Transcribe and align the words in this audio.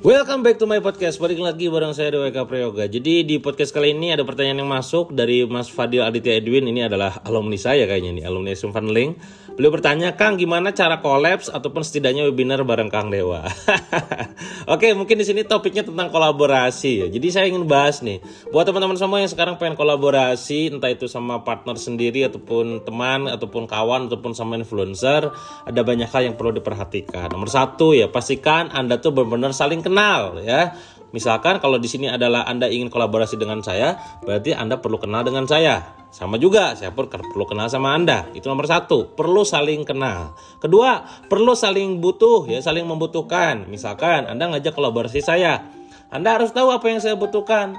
Welcome 0.00 0.40
back 0.40 0.56
to 0.56 0.64
my 0.64 0.80
podcast. 0.80 1.20
Balik 1.20 1.44
lagi 1.44 1.68
bareng 1.68 1.92
saya 1.92 2.08
DWK 2.16 2.48
Prayoga. 2.48 2.88
Jadi 2.88 3.20
di 3.20 3.36
podcast 3.36 3.68
kali 3.68 3.92
ini 3.92 4.16
ada 4.16 4.24
pertanyaan 4.24 4.64
yang 4.64 4.72
masuk 4.72 5.12
dari 5.12 5.44
Mas 5.44 5.68
Fadil 5.68 6.00
Aditya 6.00 6.40
Edwin. 6.40 6.64
Ini 6.72 6.88
adalah 6.88 7.20
alumni 7.20 7.60
saya 7.60 7.84
kayaknya 7.84 8.16
nih, 8.16 8.24
alumni 8.24 8.56
SM 8.56 8.72
Funneling. 8.72 9.20
Beliau 9.60 9.76
bertanya, 9.76 10.16
Kang 10.16 10.40
gimana 10.40 10.72
cara 10.72 11.04
kolaps 11.04 11.52
ataupun 11.52 11.84
setidaknya 11.84 12.24
webinar 12.24 12.64
bareng 12.64 12.88
Kang 12.88 13.12
Dewa? 13.12 13.44
Oke, 14.72 14.96
mungkin 14.96 15.20
di 15.20 15.26
sini 15.28 15.44
topiknya 15.44 15.84
tentang 15.84 16.08
kolaborasi 16.08 17.04
ya. 17.04 17.06
Jadi 17.12 17.28
saya 17.28 17.44
ingin 17.52 17.68
bahas 17.68 18.00
nih, 18.00 18.24
buat 18.56 18.64
teman-teman 18.64 18.96
semua 18.96 19.20
yang 19.20 19.28
sekarang 19.28 19.60
pengen 19.60 19.76
kolaborasi, 19.76 20.72
entah 20.72 20.88
itu 20.88 21.12
sama 21.12 21.44
partner 21.44 21.76
sendiri 21.76 22.24
ataupun 22.24 22.88
teman 22.88 23.28
ataupun 23.28 23.68
kawan 23.68 24.08
ataupun 24.08 24.32
sama 24.32 24.56
influencer, 24.56 25.28
ada 25.68 25.80
banyak 25.84 26.08
hal 26.08 26.32
yang 26.32 26.40
perlu 26.40 26.56
diperhatikan. 26.56 27.28
Nomor 27.28 27.52
satu 27.52 27.92
ya, 27.92 28.08
pastikan 28.08 28.72
Anda 28.72 28.96
tuh 28.96 29.12
benar-benar 29.12 29.52
saling 29.52 29.84
kenal 29.90 30.38
ya. 30.38 30.72
Misalkan 31.10 31.58
kalau 31.58 31.82
di 31.82 31.90
sini 31.90 32.06
adalah 32.06 32.46
Anda 32.46 32.70
ingin 32.70 32.86
kolaborasi 32.86 33.34
dengan 33.34 33.58
saya, 33.66 33.98
berarti 34.22 34.54
Anda 34.54 34.78
perlu 34.78 35.02
kenal 35.02 35.26
dengan 35.26 35.42
saya. 35.42 35.98
Sama 36.10 36.38
juga, 36.38 36.74
saya 36.78 36.94
pun 36.94 37.10
perlu 37.10 37.46
kenal 37.46 37.66
sama 37.66 37.94
Anda. 37.98 38.30
Itu 38.30 38.46
nomor 38.46 38.70
satu, 38.70 39.14
perlu 39.18 39.42
saling 39.42 39.82
kenal. 39.82 40.38
Kedua, 40.62 41.02
perlu 41.26 41.54
saling 41.58 41.98
butuh, 41.98 42.46
ya 42.46 42.62
saling 42.62 42.86
membutuhkan. 42.86 43.66
Misalkan 43.66 44.30
Anda 44.30 44.54
ngajak 44.54 44.70
kolaborasi 44.70 45.18
saya, 45.18 45.66
Anda 46.14 46.38
harus 46.38 46.54
tahu 46.54 46.70
apa 46.70 46.86
yang 46.86 47.02
saya 47.02 47.18
butuhkan. 47.18 47.74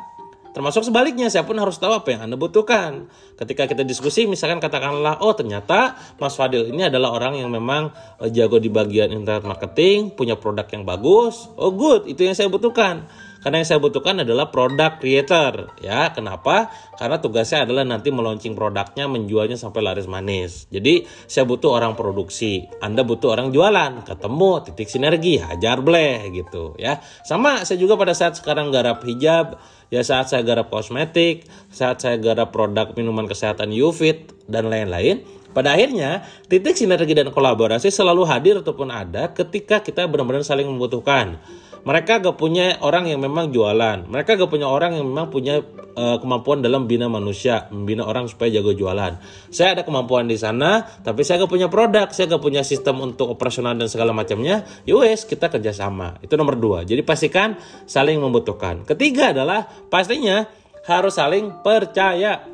Termasuk 0.52 0.84
sebaliknya, 0.84 1.32
saya 1.32 1.48
pun 1.48 1.56
harus 1.56 1.80
tahu 1.80 1.96
apa 1.96 2.12
yang 2.12 2.28
Anda 2.28 2.36
butuhkan. 2.36 3.08
Ketika 3.40 3.72
kita 3.72 3.88
diskusi, 3.88 4.28
misalkan 4.28 4.60
katakanlah, 4.60 5.24
oh 5.24 5.32
ternyata 5.32 5.96
Mas 6.20 6.36
Fadil 6.36 6.68
ini 6.68 6.92
adalah 6.92 7.16
orang 7.16 7.40
yang 7.40 7.48
memang 7.48 7.96
eh, 8.20 8.28
jago 8.36 8.60
di 8.60 8.68
bagian 8.68 9.16
internet 9.16 9.48
marketing, 9.48 10.12
punya 10.12 10.36
produk 10.36 10.68
yang 10.68 10.84
bagus. 10.84 11.48
Oh 11.56 11.72
good, 11.72 12.04
itu 12.12 12.28
yang 12.28 12.36
saya 12.36 12.52
butuhkan. 12.52 13.08
Karena 13.42 13.58
yang 13.62 13.68
saya 13.68 13.82
butuhkan 13.82 14.22
adalah 14.22 14.54
produk 14.54 15.02
creator, 15.02 15.74
ya. 15.82 16.14
Kenapa? 16.14 16.70
Karena 16.94 17.18
tugasnya 17.18 17.66
adalah 17.66 17.82
nanti 17.82 18.14
meluncing 18.14 18.54
produknya, 18.54 19.10
menjualnya 19.10 19.58
sampai 19.58 19.82
laris 19.82 20.06
manis. 20.06 20.70
Jadi 20.70 21.10
saya 21.26 21.50
butuh 21.50 21.74
orang 21.74 21.98
produksi, 21.98 22.70
Anda 22.86 23.02
butuh 23.02 23.34
orang 23.34 23.50
jualan, 23.50 24.06
ketemu 24.06 24.52
titik 24.70 24.88
sinergi, 24.94 25.42
hajar 25.42 25.82
bleh 25.82 26.30
gitu, 26.30 26.78
ya. 26.78 27.02
Sama 27.26 27.66
saya 27.66 27.82
juga 27.82 27.98
pada 27.98 28.14
saat 28.14 28.38
sekarang 28.38 28.70
garap 28.70 29.02
hijab, 29.02 29.58
ya 29.90 30.06
saat 30.06 30.30
saya 30.30 30.46
garap 30.46 30.70
kosmetik, 30.70 31.50
saat 31.74 31.98
saya 31.98 32.22
garap 32.22 32.54
produk 32.54 32.94
minuman 32.94 33.26
kesehatan 33.26 33.74
Ufit 33.74 34.38
dan 34.46 34.70
lain-lain, 34.70 35.26
pada 35.52 35.76
akhirnya, 35.76 36.24
titik 36.48 36.80
sinergi 36.80 37.12
dan 37.12 37.28
kolaborasi 37.34 37.92
selalu 37.92 38.24
hadir 38.24 38.64
ataupun 38.64 38.88
ada 38.88 39.36
ketika 39.36 39.84
kita 39.84 40.08
benar-benar 40.08 40.48
saling 40.48 40.64
membutuhkan 40.64 41.42
mereka 41.82 42.22
gak 42.22 42.38
punya 42.38 42.78
orang 42.86 43.10
yang 43.10 43.22
memang 43.22 43.50
jualan. 43.50 44.06
Mereka 44.06 44.38
gak 44.38 44.52
punya 44.54 44.70
orang 44.70 44.94
yang 44.98 45.06
memang 45.10 45.34
punya 45.34 45.66
uh, 45.98 46.18
kemampuan 46.22 46.62
dalam 46.62 46.86
bina 46.86 47.10
manusia 47.10 47.66
membina 47.74 48.06
orang 48.06 48.30
supaya 48.30 48.54
jago 48.54 48.78
jualan. 48.78 49.18
Saya 49.50 49.74
ada 49.74 49.82
kemampuan 49.82 50.30
di 50.30 50.38
sana 50.38 50.86
tapi 51.02 51.26
saya 51.26 51.42
gak 51.42 51.52
punya 51.52 51.68
produk 51.74 52.14
saya 52.14 52.30
gak 52.30 52.44
punya 52.44 52.62
sistem 52.62 53.02
untuk 53.02 53.34
operasional 53.34 53.74
dan 53.74 53.90
segala 53.90 54.14
macamnya. 54.14 54.62
Yowes 54.86 55.26
kita 55.26 55.50
kerjasama. 55.50 56.22
Itu 56.22 56.38
nomor 56.38 56.60
dua. 56.62 56.86
Jadi 56.86 57.02
pastikan 57.02 57.58
saling 57.90 58.22
membutuhkan. 58.22 58.86
Ketiga 58.86 59.34
adalah 59.34 59.66
pastinya 59.90 60.46
harus 60.86 61.18
saling 61.18 61.62
percaya 61.62 62.51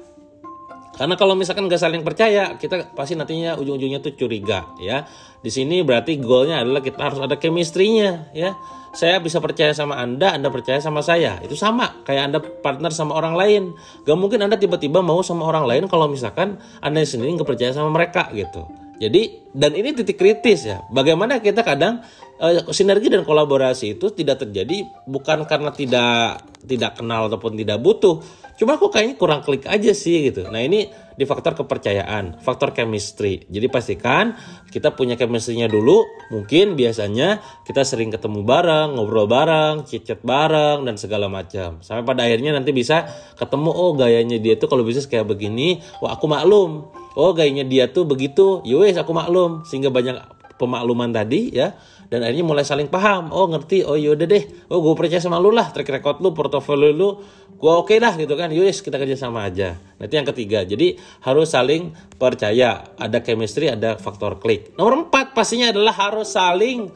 karena 0.98 1.14
kalau 1.14 1.38
misalkan 1.38 1.70
nggak 1.70 1.78
saling 1.78 2.02
percaya, 2.02 2.58
kita 2.58 2.92
pasti 2.98 3.14
nantinya 3.14 3.54
ujung-ujungnya 3.62 4.02
tuh 4.02 4.18
curiga, 4.18 4.66
ya. 4.82 5.06
Di 5.46 5.54
sini 5.54 5.86
berarti 5.86 6.18
goalnya 6.18 6.66
adalah 6.66 6.82
kita 6.82 6.98
harus 6.98 7.22
ada 7.22 7.38
chemistry-nya, 7.38 8.34
ya. 8.34 8.58
Saya 8.98 9.22
bisa 9.22 9.38
percaya 9.38 9.78
sama 9.78 10.02
Anda, 10.02 10.34
Anda 10.34 10.50
percaya 10.50 10.82
sama 10.82 11.06
saya. 11.06 11.38
Itu 11.46 11.54
sama 11.54 12.02
kayak 12.02 12.24
Anda 12.34 12.40
partner 12.42 12.90
sama 12.90 13.14
orang 13.14 13.38
lain. 13.38 13.64
Gak 14.10 14.18
mungkin 14.18 14.42
Anda 14.42 14.58
tiba-tiba 14.58 15.06
mau 15.06 15.22
sama 15.22 15.46
orang 15.46 15.70
lain 15.70 15.84
kalau 15.86 16.10
misalkan 16.10 16.58
Anda 16.82 17.06
sendiri 17.06 17.38
nggak 17.38 17.46
percaya 17.46 17.78
sama 17.78 17.94
mereka 17.94 18.34
gitu. 18.34 18.66
Jadi 18.98 19.54
dan 19.54 19.78
ini 19.78 19.94
titik 19.94 20.18
kritis 20.18 20.66
ya. 20.66 20.82
Bagaimana 20.90 21.38
kita 21.38 21.62
kadang 21.62 22.02
uh, 22.42 22.74
sinergi 22.74 23.12
dan 23.12 23.26
kolaborasi 23.28 24.00
itu 24.00 24.14
tidak 24.14 24.46
terjadi 24.46 24.86
bukan 25.06 25.46
karena 25.46 25.74
tidak 25.74 26.46
tidak 26.68 27.00
kenal 27.00 27.32
ataupun 27.32 27.56
tidak 27.56 27.80
butuh, 27.80 28.20
Cuma 28.58 28.74
kok 28.74 28.90
kayaknya 28.90 29.16
kurang 29.22 29.46
klik 29.46 29.70
aja 29.70 29.94
sih 29.94 30.34
gitu. 30.34 30.50
Nah 30.50 30.58
ini 30.58 30.90
di 31.14 31.26
faktor 31.30 31.54
kepercayaan, 31.54 32.42
faktor 32.42 32.74
chemistry. 32.74 33.46
Jadi 33.46 33.70
pastikan 33.70 34.34
kita 34.74 34.98
punya 34.98 35.14
chemistry-nya 35.14 35.70
dulu. 35.70 36.02
Mungkin 36.34 36.74
biasanya 36.74 37.38
kita 37.70 37.86
sering 37.86 38.10
ketemu 38.10 38.42
bareng, 38.42 38.98
ngobrol 38.98 39.30
bareng, 39.30 39.86
chat 39.86 40.26
bareng 40.26 40.90
dan 40.90 40.98
segala 40.98 41.30
macam. 41.30 41.86
Sampai 41.86 42.02
pada 42.02 42.26
akhirnya 42.26 42.58
nanti 42.58 42.74
bisa 42.74 43.06
ketemu 43.38 43.70
oh 43.70 43.94
gayanya 43.94 44.42
dia 44.42 44.58
tuh 44.58 44.66
kalau 44.66 44.82
bisnis 44.82 45.06
kayak 45.06 45.30
begini, 45.30 45.78
wah 46.02 46.18
aku 46.18 46.26
maklum. 46.26 46.90
Oh 47.14 47.38
gayanya 47.38 47.62
dia 47.62 47.86
tuh 47.94 48.10
begitu, 48.10 48.66
yowes 48.66 48.98
aku 48.98 49.14
maklum. 49.14 49.70
Sehingga 49.70 49.94
banyak 49.94 50.18
pemakluman 50.58 51.14
tadi 51.14 51.54
ya 51.54 51.78
dan 52.08 52.24
akhirnya 52.24 52.46
mulai 52.48 52.64
saling 52.64 52.88
paham. 52.88 53.36
Oh 53.36 53.52
ngerti. 53.52 53.84
Oh 53.84 54.00
yaudah 54.00 54.24
deh. 54.24 54.44
Oh 54.72 54.80
gue 54.80 54.96
percaya 54.96 55.20
sama 55.20 55.44
lu 55.44 55.52
lah. 55.52 55.76
Track 55.76 55.92
record 56.00 56.24
lu 56.24 56.32
portofolio 56.32 56.96
lu 56.96 57.20
gue 57.58 57.68
oke 57.68 57.92
okay 57.92 57.98
dah 58.00 58.16
gitu 58.16 58.40
kan. 58.40 58.48
Yus 58.56 58.80
kita 58.80 58.96
kerja 58.96 59.20
sama 59.20 59.44
aja. 59.44 59.76
Nanti 60.00 60.14
yang 60.16 60.28
ketiga. 60.32 60.64
Jadi 60.64 60.96
harus 61.28 61.52
saling 61.52 61.92
percaya. 62.16 62.96
Ada 62.96 63.20
chemistry 63.20 63.68
ada 63.68 64.00
faktor 64.00 64.40
klik. 64.40 64.72
Nomor 64.80 65.08
empat 65.08 65.36
pastinya 65.36 65.76
adalah 65.76 65.92
harus 66.00 66.32
saling 66.32 66.88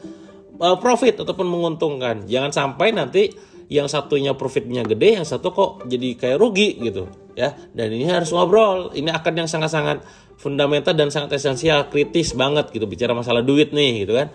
uh, 0.56 0.76
profit 0.80 1.20
ataupun 1.20 1.44
menguntungkan. 1.44 2.24
Jangan 2.24 2.50
sampai 2.56 2.96
nanti 2.96 3.28
yang 3.68 3.88
satunya 3.88 4.36
profitnya 4.36 4.84
gede 4.84 5.16
yang 5.16 5.24
satu 5.24 5.48
kok 5.52 5.70
jadi 5.92 6.16
kayak 6.16 6.40
rugi 6.40 6.80
gitu 6.80 7.04
ya. 7.36 7.52
Dan 7.76 7.92
ini 7.92 8.08
harus 8.08 8.32
ngobrol. 8.32 8.96
Ini 8.96 9.12
akan 9.12 9.44
yang 9.44 9.48
sangat-sangat 9.48 10.00
fundamental 10.40 10.96
dan 10.96 11.12
sangat 11.12 11.36
esensial 11.36 11.92
kritis 11.92 12.32
banget 12.32 12.72
gitu. 12.72 12.88
Bicara 12.88 13.12
masalah 13.12 13.44
duit 13.44 13.76
nih 13.76 14.08
gitu 14.08 14.16
kan 14.16 14.32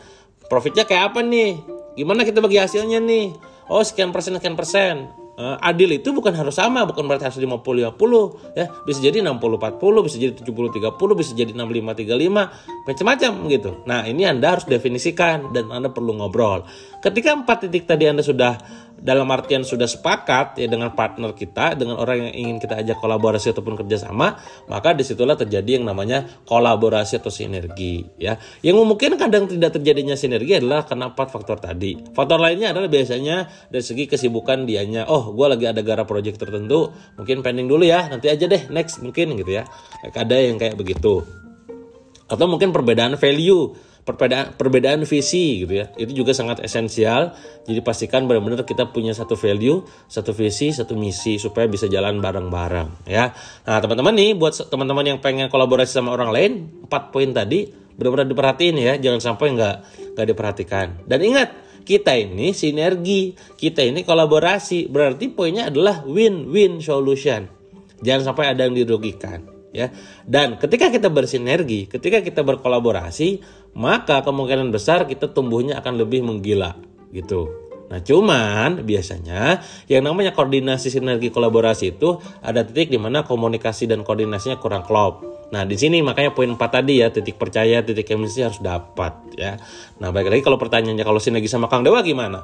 profitnya 0.47 0.83
kayak 0.87 1.13
apa 1.13 1.19
nih? 1.23 1.59
Gimana 1.95 2.23
kita 2.23 2.39
bagi 2.43 2.59
hasilnya 2.59 2.99
nih? 3.03 3.35
Oh 3.67 3.83
sekian 3.83 4.15
persen 4.15 4.35
sekian 4.39 4.55
persen. 4.55 5.11
Uh, 5.37 5.53
adil 5.61 5.93
itu 5.93 6.09
bukan 6.17 6.33
harus 6.33 6.57
sama 6.57 6.81
bukan 6.89 7.05
berarti 7.05 7.29
harus 7.29 7.37
50 7.37 7.61
50 7.61 8.57
ya. 8.57 8.65
Bisa 8.89 8.99
jadi 9.05 9.21
60 9.21 9.37
40 9.37 10.05
bisa 10.09 10.17
jadi 10.17 10.33
70 10.33 10.97
30 10.97 10.97
bisa 11.13 11.31
jadi 11.37 11.51
65 11.53 11.93
35 12.09 12.89
macam-macam 12.89 13.31
gitu. 13.53 13.71
Nah 13.85 14.01
ini 14.09 14.25
Anda 14.25 14.57
harus 14.57 14.65
definisikan 14.65 15.53
dan 15.53 15.69
Anda 15.69 15.93
perlu 15.93 16.17
ngobrol. 16.17 16.65
Ketika 17.05 17.37
empat 17.37 17.69
titik 17.69 17.85
tadi 17.85 18.09
Anda 18.09 18.25
sudah 18.25 18.57
dalam 18.97 19.29
artian 19.29 19.61
sudah 19.61 19.85
sepakat 19.85 20.57
ya 20.57 20.65
dengan 20.65 20.91
partner 20.97 21.37
kita, 21.37 21.77
dengan 21.77 22.01
orang 22.01 22.27
yang 22.29 22.33
ingin 22.33 22.57
kita 22.57 22.81
ajak 22.81 22.97
kolaborasi 22.97 23.53
ataupun 23.53 23.77
kerjasama, 23.85 24.41
maka 24.65 24.97
di 24.97 25.05
situlah 25.05 25.37
terjadi 25.37 25.77
yang 25.77 25.85
namanya 25.85 26.25
kolaborasi 26.49 27.21
atau 27.21 27.29
sinergi 27.29 28.03
ya. 28.17 28.41
Yang 28.65 28.83
mungkin 28.83 29.15
kadang 29.15 29.45
tidak 29.45 29.77
terjadinya 29.77 30.17
sinergi 30.17 30.57
adalah 30.57 30.83
karena 30.83 31.13
empat 31.13 31.29
faktor 31.29 31.61
tadi. 31.61 31.93
Faktor 32.11 32.41
lainnya 32.41 32.73
adalah 32.73 32.89
biasanya 32.89 33.69
dari 33.69 33.85
segi 33.85 34.09
kesibukan 34.09 34.65
dianya, 34.65 35.05
oh 35.05 35.29
gue 35.31 35.47
lagi 35.47 35.65
ada 35.69 35.85
gara 35.85 36.01
project 36.03 36.41
tertentu, 36.41 36.89
mungkin 37.15 37.45
pending 37.45 37.69
dulu 37.69 37.85
ya, 37.85 38.09
nanti 38.09 38.33
aja 38.33 38.49
deh 38.49 38.65
next 38.73 38.99
mungkin 39.05 39.37
gitu 39.37 39.61
ya. 39.61 39.63
Ada 40.09 40.35
yang 40.41 40.57
kayak 40.57 40.73
begitu. 40.73 41.21
Atau 42.27 42.45
mungkin 42.49 42.75
perbedaan 42.75 43.15
value 43.15 43.86
perbedaan 44.07 44.55
perbedaan 44.55 45.03
visi 45.03 45.67
gitu 45.67 45.83
ya. 45.83 45.91
Itu 45.99 46.15
juga 46.15 46.31
sangat 46.31 46.63
esensial. 46.63 47.35
Jadi 47.67 47.83
pastikan 47.83 48.23
benar-benar 48.23 48.63
kita 48.63 48.87
punya 48.95 49.11
satu 49.11 49.35
value 49.35 49.83
satu 50.07 50.31
visi 50.31 50.71
satu 50.71 50.95
misi 50.95 51.35
supaya 51.35 51.67
bisa 51.67 51.91
jalan 51.91 52.23
bareng-bareng 52.23 53.03
ya. 53.03 53.35
Nah 53.67 53.77
teman-teman 53.83 54.15
nih 54.15 54.31
buat 54.39 54.55
teman-teman 54.71 55.03
yang 55.03 55.19
pengen 55.19 55.51
kolaborasi 55.51 55.91
sama 55.91 56.15
orang 56.15 56.31
lain 56.31 56.51
empat 56.87 57.11
poin 57.11 57.35
tadi 57.35 57.67
benar-benar 57.99 58.31
diperhatiin 58.31 58.75
ya. 58.79 58.93
Jangan 58.95 59.19
sampai 59.19 59.51
nggak 59.51 59.75
nggak 60.15 60.25
diperhatikan. 60.31 60.87
Dan 61.03 61.19
ingat 61.27 61.51
kita 61.83 62.15
ini 62.15 62.55
sinergi 62.55 63.35
kita 63.59 63.83
ini 63.83 64.07
kolaborasi. 64.07 64.87
Berarti 64.87 65.27
poinnya 65.35 65.67
adalah 65.67 66.07
win-win 66.07 66.79
solution. 66.79 67.51
Jangan 67.99 68.31
sampai 68.31 68.55
ada 68.55 68.63
yang 68.63 68.77
dirugikan 68.77 69.56
ya. 69.75 69.91
Dan 70.23 70.59
ketika 70.59 70.91
kita 70.91 71.07
bersinergi, 71.11 71.87
ketika 71.87 72.23
kita 72.23 72.41
berkolaborasi, 72.43 73.41
maka 73.77 74.23
kemungkinan 74.25 74.73
besar 74.73 75.05
kita 75.05 75.31
tumbuhnya 75.31 75.79
akan 75.79 75.93
lebih 76.01 76.23
menggila 76.23 76.75
gitu. 77.11 77.67
Nah, 77.87 78.03
cuman 78.03 78.83
biasanya 78.83 79.63
yang 79.87 80.03
namanya 80.03 80.35
koordinasi 80.35 80.91
sinergi 80.91 81.31
kolaborasi 81.31 81.95
itu 81.95 82.19
ada 82.43 82.67
titik 82.67 82.91
di 82.91 82.99
mana 82.99 83.23
komunikasi 83.23 83.87
dan 83.87 84.03
koordinasinya 84.03 84.59
kurang 84.59 84.83
klop. 84.83 85.23
Nah, 85.55 85.63
di 85.63 85.79
sini 85.79 86.03
makanya 86.03 86.35
poin 86.35 86.51
4 86.51 86.59
tadi 86.59 86.99
ya, 86.99 87.07
titik 87.07 87.39
percaya, 87.39 87.79
titik 87.79 88.03
chemistry 88.03 88.43
harus 88.43 88.59
dapat 88.59 89.15
ya. 89.39 89.55
Nah, 90.03 90.11
baik 90.11 90.27
lagi 90.27 90.43
kalau 90.43 90.59
pertanyaannya 90.59 91.07
kalau 91.07 91.23
sinergi 91.23 91.47
sama 91.47 91.71
Kang 91.71 91.87
Dewa 91.87 92.03
gimana? 92.03 92.43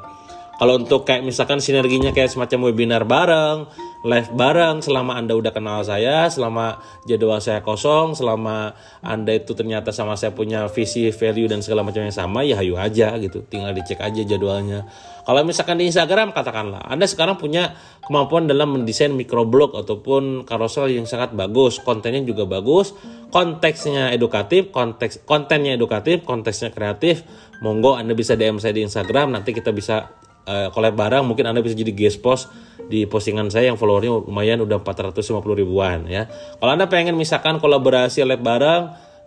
Kalau 0.54 0.78
untuk 0.78 1.02
kayak 1.02 1.26
misalkan 1.26 1.58
sinerginya 1.58 2.14
kayak 2.14 2.30
semacam 2.30 2.70
webinar 2.70 3.04
bareng, 3.10 3.66
live 4.06 4.30
bareng 4.38 4.86
selama 4.86 5.18
Anda 5.18 5.34
udah 5.34 5.50
kenal 5.50 5.82
saya, 5.82 6.30
selama 6.30 6.78
jadwal 7.10 7.42
saya 7.42 7.66
kosong, 7.66 8.14
selama 8.14 8.78
Anda 9.02 9.34
itu 9.34 9.58
ternyata 9.58 9.90
sama 9.90 10.14
saya 10.14 10.30
punya 10.36 10.70
visi, 10.70 11.10
value 11.10 11.50
dan 11.50 11.66
segala 11.66 11.82
macam 11.82 12.06
yang 12.06 12.14
sama, 12.14 12.46
ya 12.46 12.60
hayu 12.62 12.78
aja 12.78 13.18
gitu. 13.18 13.42
Tinggal 13.50 13.74
dicek 13.74 13.98
aja 13.98 14.22
jadwalnya. 14.22 14.86
Kalau 15.24 15.42
misalkan 15.42 15.80
di 15.80 15.88
Instagram 15.90 16.36
katakanlah 16.36 16.86
Anda 16.86 17.08
sekarang 17.08 17.40
punya 17.40 17.74
kemampuan 18.06 18.46
dalam 18.46 18.78
mendesain 18.78 19.10
microblog 19.10 19.74
ataupun 19.74 20.46
carousel 20.46 20.92
yang 20.92 21.10
sangat 21.10 21.34
bagus, 21.34 21.82
kontennya 21.82 22.22
juga 22.22 22.46
bagus, 22.46 22.94
konteksnya 23.34 24.14
edukatif, 24.14 24.70
konteks 24.70 25.26
kontennya 25.26 25.74
edukatif, 25.74 26.22
konteksnya 26.28 26.70
kreatif. 26.70 27.26
Monggo 27.64 27.96
Anda 27.96 28.12
bisa 28.14 28.36
DM 28.36 28.60
saya 28.60 28.76
di 28.76 28.84
Instagram, 28.84 29.32
nanti 29.32 29.56
kita 29.56 29.72
bisa 29.72 30.23
uh, 30.48 30.68
collab 30.72 30.96
bareng 30.96 31.24
mungkin 31.24 31.48
anda 31.50 31.60
bisa 31.60 31.76
jadi 31.76 31.92
guest 31.92 32.20
post 32.24 32.52
di 32.88 33.08
postingan 33.08 33.48
saya 33.48 33.72
yang 33.72 33.80
followernya 33.80 34.28
lumayan 34.28 34.60
udah 34.64 34.82
450 34.84 35.40
ribuan 35.60 36.06
ya. 36.08 36.28
Kalau 36.60 36.72
anda 36.72 36.88
pengen 36.88 37.16
misalkan 37.16 37.60
kolaborasi 37.60 38.24
collab 38.24 38.42
bareng 38.44 38.82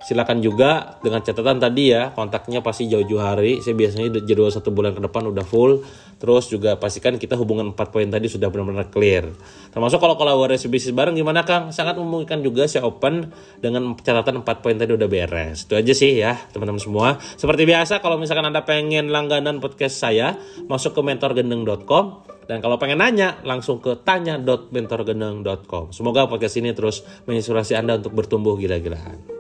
silakan 0.07 0.39
juga 0.39 1.03
dengan 1.03 1.19
catatan 1.19 1.59
tadi 1.59 1.91
ya 1.91 2.15
kontaknya 2.15 2.63
pasti 2.63 2.87
jauh-jauh 2.87 3.19
hari. 3.19 3.59
Saya 3.59 3.75
biasanya 3.75 4.23
jadwal 4.23 4.55
satu 4.55 4.71
bulan 4.71 4.95
ke 4.95 5.03
depan 5.03 5.27
udah 5.27 5.43
full. 5.43 5.83
Terus 6.17 6.49
juga 6.49 6.81
pastikan 6.81 7.19
kita 7.21 7.37
hubungan 7.37 7.77
4 7.77 7.93
poin 7.93 8.09
tadi 8.09 8.31
sudah 8.31 8.49
benar-benar 8.49 8.89
clear. 8.89 9.29
Termasuk 9.75 10.01
kalau 10.01 10.17
kolaborasi 10.17 10.73
bisnis 10.73 10.95
bareng 10.95 11.13
gimana 11.13 11.45
Kang? 11.45 11.75
Sangat 11.75 11.99
memungkinkan 12.01 12.41
juga 12.41 12.65
saya 12.65 12.89
open 12.89 13.35
dengan 13.61 13.99
catatan 13.99 14.41
4 14.41 14.63
poin 14.65 14.79
tadi 14.79 14.97
udah 14.97 15.11
beres. 15.11 15.69
Itu 15.69 15.77
aja 15.77 15.93
sih 15.93 16.17
ya 16.17 16.39
teman-teman 16.55 16.81
semua. 16.81 17.21
Seperti 17.21 17.69
biasa 17.69 18.01
kalau 18.01 18.17
misalkan 18.17 18.49
anda 18.49 18.65
pengen 18.65 19.13
langganan 19.13 19.61
podcast 19.61 20.01
saya 20.01 20.39
masuk 20.71 20.97
ke 20.97 21.01
mentorgendeng.com 21.05 22.25
dan 22.47 22.63
kalau 22.63 22.79
pengen 22.79 23.03
nanya, 23.03 23.43
langsung 23.43 23.83
ke 23.83 23.99
tanya.mentorgendeng.com. 24.07 25.91
Semoga 25.91 26.31
podcast 26.31 26.55
ini 26.63 26.71
terus 26.71 27.03
menginspirasi 27.27 27.75
Anda 27.75 27.99
untuk 27.99 28.15
bertumbuh 28.15 28.55
gila-gilaan. 28.55 29.36